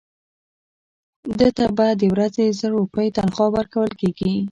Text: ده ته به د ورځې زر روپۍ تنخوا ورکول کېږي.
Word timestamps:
ده 1.39 1.49
ته 1.57 1.65
به 1.75 1.87
د 2.01 2.03
ورځې 2.13 2.45
زر 2.59 2.71
روپۍ 2.79 3.07
تنخوا 3.17 3.47
ورکول 3.57 3.91
کېږي. 4.01 4.33